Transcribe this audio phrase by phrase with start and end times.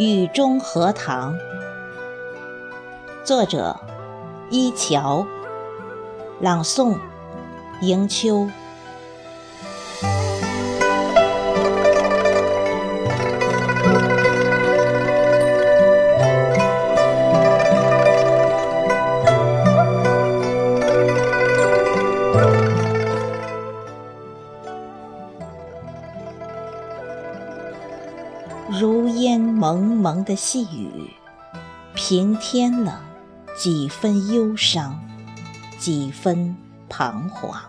[0.00, 1.38] 雨中荷塘，
[3.22, 3.78] 作者：
[4.48, 5.26] 一桥，
[6.40, 6.98] 朗诵：
[7.82, 8.48] 迎秋。
[28.72, 31.10] 如烟蒙蒙的细雨，
[31.92, 33.02] 平添了
[33.56, 34.96] 几分忧伤，
[35.76, 36.56] 几分
[36.88, 37.60] 彷徨。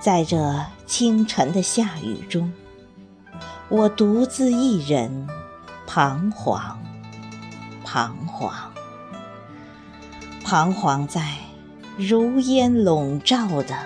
[0.00, 2.52] 在这清晨的下雨中，
[3.68, 5.28] 我独自一人，
[5.86, 6.76] 彷徨，
[7.84, 8.52] 彷徨，
[10.42, 11.36] 彷徨在
[11.96, 13.76] 如烟笼罩的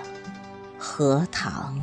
[0.79, 1.79] 荷塘。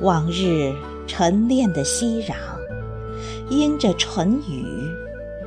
[0.00, 0.72] 往日
[1.06, 2.34] 晨练的熙攘，
[3.50, 4.64] 因着春雨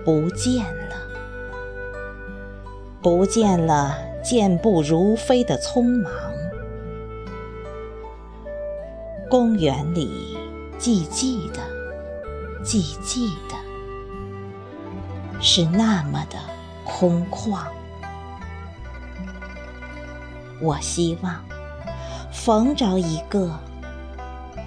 [0.06, 0.96] 不见了，
[3.02, 6.12] 不见了健步如飞的匆忙。
[9.28, 10.38] 公园里
[10.78, 11.60] 寂寂的，
[12.64, 13.56] 寂寂的，
[15.42, 16.38] 是那么的
[16.86, 17.64] 空旷。
[20.62, 21.44] 我希望
[22.32, 23.50] 逢着一个。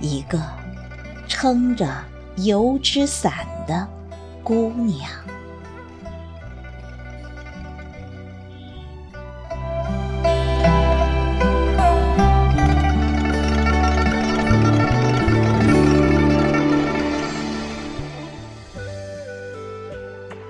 [0.01, 0.41] 一个
[1.27, 1.89] 撑着
[2.37, 3.87] 油纸伞的
[4.45, 5.09] 姑娘，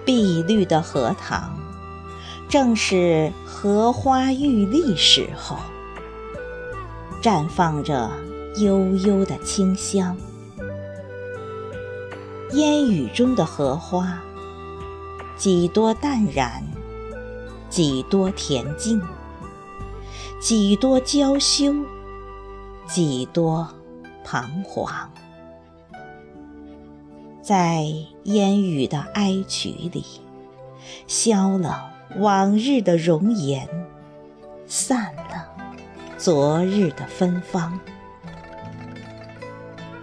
[0.05, 1.57] 碧绿的荷塘，
[2.49, 5.57] 正是荷花欲立时候，
[7.23, 8.11] 绽放着。
[8.57, 10.17] 悠悠的清香，
[12.53, 14.19] 烟雨中的荷花，
[15.37, 16.63] 几多淡然，
[17.69, 18.99] 几多恬静，
[20.41, 21.75] 几多娇羞，
[22.87, 23.69] 几多
[24.25, 25.11] 彷徨。
[27.43, 27.85] 在
[28.25, 30.03] 烟雨的哀曲里，
[31.07, 33.69] 消了往日的容颜，
[34.67, 35.47] 散了
[36.17, 37.79] 昨日的芬芳。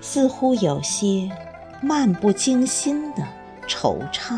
[0.05, 1.31] 似乎有些
[1.81, 3.23] 漫不经心的
[3.65, 4.37] 惆怅，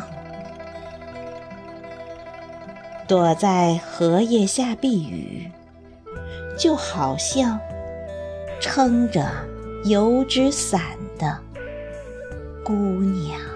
[3.08, 5.50] 躲在荷叶下避雨，
[6.56, 7.60] 就好像
[8.62, 9.26] 撑着
[9.86, 10.82] 油纸伞
[11.18, 11.40] 的
[12.64, 13.55] 姑娘。